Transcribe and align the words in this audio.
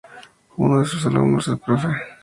Uno 0.57 0.79
de 0.79 0.87
sus 0.87 1.05
alumnos, 1.05 1.47
el 1.47 1.59
Prof. 1.59 1.85